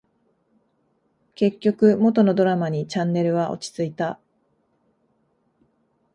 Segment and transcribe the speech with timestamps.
[1.35, 4.19] 結局、元のドラマにチャンネルは落ち着いた